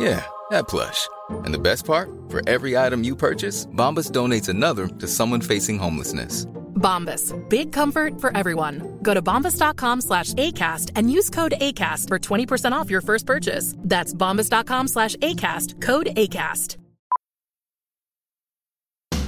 [0.00, 1.08] Yeah, that plush.
[1.44, 2.10] And the best part?
[2.30, 6.46] For every item you purchase, Bombas donates another to someone facing homelessness.
[6.80, 7.36] Bombas.
[7.50, 8.98] Big comfort for everyone.
[9.02, 13.74] Go to bombas.com slash ACAST and use code ACAST for 20% off your first purchase.
[13.78, 15.82] That's bombas.com slash ACAST.
[15.82, 16.76] Code ACAST.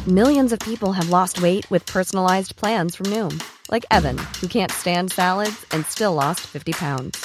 [0.09, 3.41] Millions of people have lost weight with personalized plans from Noom.
[3.71, 7.25] Like Evan, who can't stand salads and still lost 50 pounds.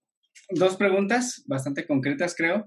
[0.49, 2.65] dos preguntas bastante concretas, creo.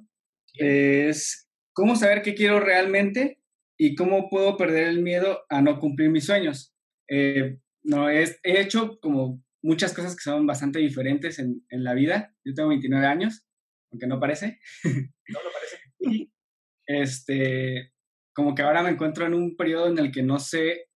[0.54, 3.40] Es, ¿cómo saber qué quiero realmente
[3.78, 6.74] y cómo puedo perder el miedo a no cumplir mis sueños?
[7.08, 11.94] Eh, no, he, he hecho como muchas cosas que son bastante diferentes en, en, la
[11.94, 12.34] vida.
[12.44, 13.46] Yo tengo 29 años,
[13.90, 14.58] aunque no parece.
[15.26, 15.78] No, no parece.
[16.00, 16.32] y
[16.86, 17.94] este,
[18.34, 20.90] como que ahora me encuentro en un periodo en el que no sé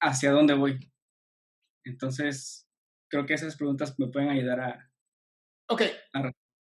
[0.00, 0.78] hacia dónde voy.
[1.84, 2.68] Entonces,
[3.10, 4.93] creo que esas preguntas me pueden ayudar a,
[5.68, 5.82] Ok.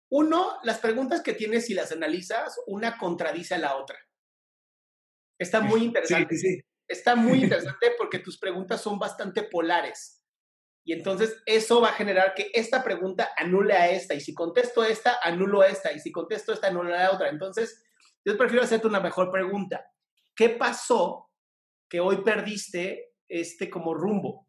[0.09, 3.97] Uno, las preguntas que tienes, si las analizas, una contradice a la otra.
[5.37, 6.35] Está muy interesante.
[6.35, 6.61] Sí, sí.
[6.87, 10.23] Está muy interesante porque tus preguntas son bastante polares.
[10.85, 14.13] Y entonces eso va a generar que esta pregunta anule a esta.
[14.13, 15.91] Y si contesto esta, anulo a esta.
[15.91, 17.27] Y si contesto esta, anulo a la otra.
[17.27, 17.83] Entonces,
[18.23, 19.85] yo prefiero hacerte una mejor pregunta.
[20.33, 21.29] ¿Qué pasó
[21.89, 24.46] que hoy perdiste este como rumbo?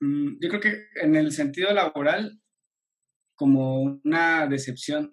[0.00, 2.40] Yo creo que en el sentido laboral,
[3.36, 5.10] como una decepción,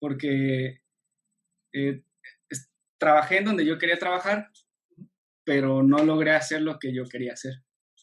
[0.00, 0.80] porque
[1.72, 2.02] eh,
[2.98, 4.50] trabajé en donde yo quería trabajar,
[5.44, 7.54] pero no logré hacer lo que yo quería hacer,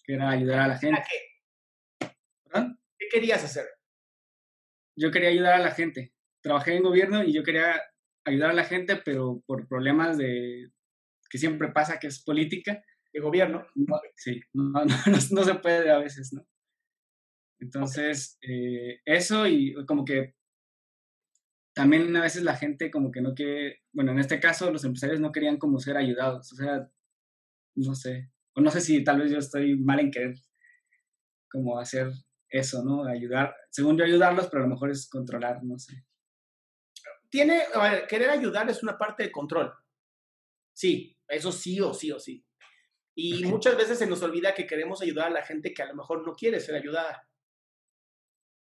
[0.03, 1.01] que era ayudar a la gente.
[1.09, 2.07] qué?
[2.45, 2.69] ¿Verdad?
[2.97, 3.65] ¿Qué querías hacer?
[4.97, 6.13] Yo quería ayudar a la gente.
[6.43, 7.81] Trabajé en gobierno y yo quería
[8.25, 10.71] ayudar a la gente, pero por problemas de
[11.29, 12.83] que siempre pasa, que es política,
[13.13, 13.65] de gobierno.
[13.75, 14.85] No, sí, no, no,
[15.31, 16.45] no, se puede a veces, ¿no?
[17.59, 20.35] Entonces, eh, eso y como que
[21.73, 25.19] también a veces la gente como que no quiere, bueno, en este caso los empresarios
[25.19, 26.89] no querían como ser ayudados, o sea,
[27.75, 30.35] no sé, o no sé si tal vez yo estoy mal en querer
[31.49, 32.11] como hacer
[32.49, 33.05] eso, ¿no?
[33.05, 36.05] Ayudar, según yo ayudarlos, pero a lo mejor es controlar, no sé.
[37.29, 39.71] Tiene, a ver, querer ayudar es una parte de control.
[40.73, 42.45] Sí, eso sí o sí o sí.
[43.15, 43.45] Y okay.
[43.45, 46.25] muchas veces se nos olvida que queremos ayudar a la gente que a lo mejor
[46.25, 47.27] no quiere ser ayudada.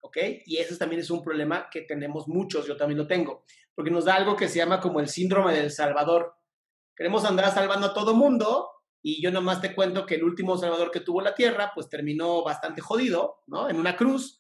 [0.02, 0.16] ¿Ok?
[0.46, 4.06] Y eso también es un problema que tenemos muchos, yo también lo tengo, porque nos
[4.06, 6.34] da algo que se llama como el síndrome del Salvador.
[6.96, 8.70] Queremos andar salvando a todo mundo
[9.02, 12.42] y yo nomás te cuento que el último Salvador que tuvo la Tierra, pues terminó
[12.42, 13.68] bastante jodido, ¿no?
[13.68, 14.38] En una cruz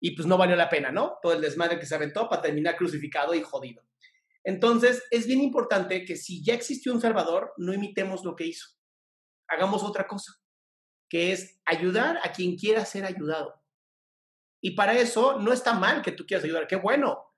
[0.00, 1.18] y pues no valió la pena, ¿no?
[1.20, 3.82] Todo el desmadre que se aventó para terminar crucificado y jodido.
[4.44, 8.74] Entonces, es bien importante que si ya existió un Salvador, no imitemos lo que hizo
[9.48, 10.32] hagamos otra cosa,
[11.08, 13.62] que es ayudar a quien quiera ser ayudado.
[14.60, 17.34] Y para eso no está mal que tú quieras ayudar, qué bueno.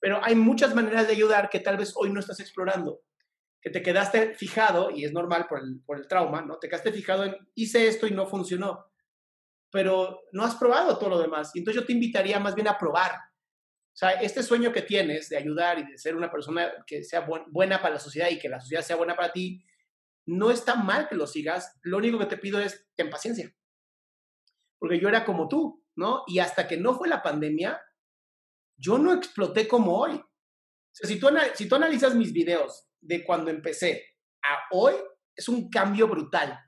[0.00, 3.00] Pero hay muchas maneras de ayudar que tal vez hoy no estás explorando.
[3.60, 6.58] Que te quedaste fijado, y es normal por el, por el trauma, ¿no?
[6.58, 8.86] Te quedaste fijado en hice esto y no funcionó.
[9.70, 11.52] Pero no has probado todo lo demás.
[11.54, 13.12] Y entonces yo te invitaría más bien a probar.
[13.12, 17.20] O sea, este sueño que tienes de ayudar y de ser una persona que sea
[17.20, 19.64] bu buena para la sociedad y que la sociedad sea buena para ti,
[20.28, 23.50] no está mal que lo sigas, lo único que te pido es ten paciencia.
[24.78, 26.22] Porque yo era como tú, ¿no?
[26.26, 27.80] Y hasta que no fue la pandemia,
[28.76, 30.20] yo no exploté como hoy.
[30.92, 34.04] Si tú, si tú analizas mis videos de cuando empecé
[34.42, 34.94] a hoy,
[35.34, 36.58] es un cambio brutal.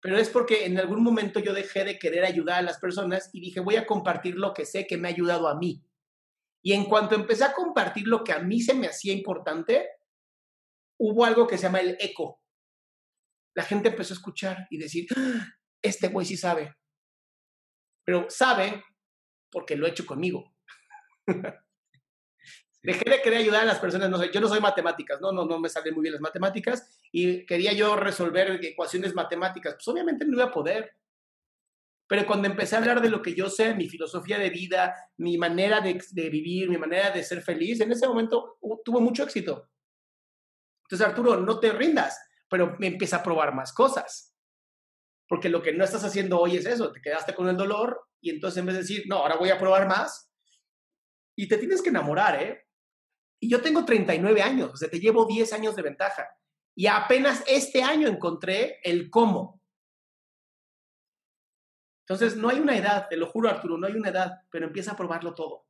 [0.00, 3.40] pero es porque en algún momento yo dejé de querer ayudar a las personas y
[3.40, 5.84] dije, voy a compartir lo que sé que me ha ayudado a mí.
[6.62, 9.88] Y en cuanto empecé a compartir lo que a mí se me hacía importante,
[10.98, 12.41] hubo algo que se llama el eco.
[13.54, 15.46] La gente empezó a escuchar y decir, ¡Ah!
[15.82, 16.76] este güey sí sabe.
[18.04, 18.84] Pero sabe
[19.50, 20.54] porque lo he hecho conmigo.
[22.82, 25.44] Dejé de querer ayudar a las personas, no sé, yo no soy matemáticas, no, no,
[25.44, 30.24] no me salen muy bien las matemáticas y quería yo resolver ecuaciones matemáticas, pues obviamente
[30.24, 30.96] no iba a poder.
[32.08, 35.38] Pero cuando empecé a hablar de lo que yo sé, mi filosofía de vida, mi
[35.38, 39.70] manera de, de vivir, mi manera de ser feliz, en ese momento tuvo mucho éxito.
[40.84, 42.18] Entonces, Arturo, no te rindas,
[42.52, 44.36] pero me empieza a probar más cosas.
[45.26, 48.28] Porque lo que no estás haciendo hoy es eso, te quedaste con el dolor y
[48.28, 50.30] entonces en vez de decir, no, ahora voy a probar más,
[51.34, 52.66] y te tienes que enamorar, ¿eh?
[53.40, 56.28] Y yo tengo 39 años, o sea, te llevo 10 años de ventaja.
[56.76, 59.62] Y apenas este año encontré el cómo.
[62.06, 64.92] Entonces, no hay una edad, te lo juro, Arturo, no hay una edad, pero empieza
[64.92, 65.66] a probarlo todo.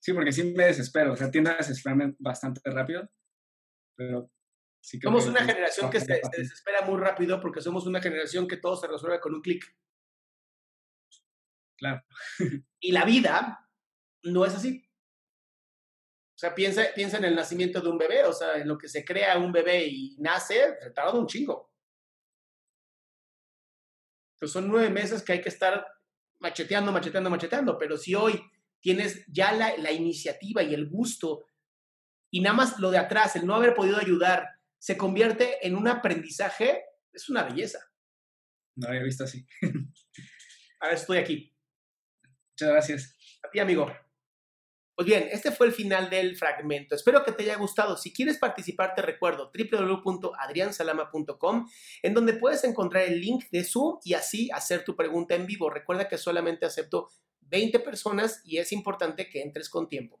[0.00, 3.06] Sí, porque sí me desespero, o sea, tiendo a desesperarme bastante rápido,
[3.94, 4.30] pero
[4.80, 8.48] sí que Somos una generación que se, se, desespera muy rápido porque somos una generación
[8.48, 9.64] que todo se resuelve con un clic.
[11.76, 12.02] Claro.
[12.80, 13.68] y la vida
[14.22, 14.84] no es así.
[16.34, 18.88] O sea, piensa, piensa en el nacimiento de un bebé, o sea, en lo que
[18.88, 21.70] se crea un bebé y nace, se tarda un chingo.
[24.34, 25.86] Entonces son nueve meses que hay que estar
[26.38, 28.42] macheteando, macheteando, macheteando, pero si hoy
[28.80, 31.44] tienes ya la, la iniciativa y el gusto
[32.30, 34.48] y nada más lo de atrás, el no haber podido ayudar,
[34.78, 37.80] se convierte en un aprendizaje, es una belleza.
[38.76, 39.44] No había visto así.
[40.80, 41.52] A ver, estoy aquí.
[42.52, 43.16] Muchas gracias.
[43.42, 43.92] A ti, amigo.
[44.94, 46.94] Pues bien, este fue el final del fragmento.
[46.94, 47.96] Espero que te haya gustado.
[47.96, 51.70] Si quieres participar, te recuerdo www.adriansalama.com,
[52.02, 55.70] en donde puedes encontrar el link de Zoom y así hacer tu pregunta en vivo.
[55.70, 57.08] Recuerda que solamente acepto
[57.40, 60.20] 20 personas y es importante que entres con tiempo.